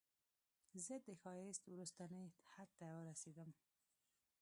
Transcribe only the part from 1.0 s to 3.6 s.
د ښایست وروستني حد ته ورسیدم